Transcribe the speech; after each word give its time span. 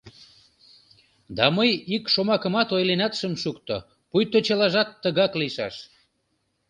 Да 1.37 1.45
мый 1.55 1.71
ик 1.95 2.03
шомакымат 2.13 2.69
ойленат 2.75 3.13
шым 3.19 3.33
шукто, 3.43 3.75
пуйто 4.09 4.37
чылажат 4.45 4.89
тыгак 5.01 5.31
лийшаш. 5.39 5.75